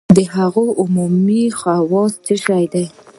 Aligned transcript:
د 0.17 0.19
هغو 0.35 0.65
عمومي 0.81 1.43
خواص 1.59 2.13
څه 2.25 2.35
شی 2.45 2.65
دي؟ 2.73 2.85